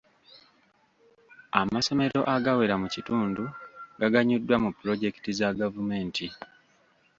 [1.61, 3.43] Amasomero agawera mu kitundu
[3.99, 6.25] gaganyuddwa mu pulojekiti za gavumenti.